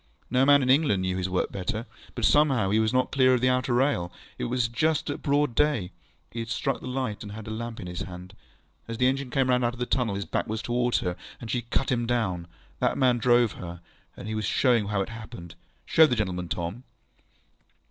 [0.31, 1.85] No man in England knew his work better.
[2.15, 4.11] But somehow he was not clear of the outer rail.
[4.39, 5.91] It was just at broad day.
[6.31, 8.35] He had struck the light, and had the lamp in his hand.
[8.87, 11.61] As the engine came out of the tunnel, his back was towards her, and she
[11.61, 12.47] cut him down.
[12.79, 13.79] That man drove her,
[14.17, 15.53] and was showing how it happened.
[15.85, 16.83] Show the gentleman, Tom.